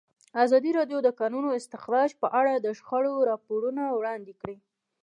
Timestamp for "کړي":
4.41-4.57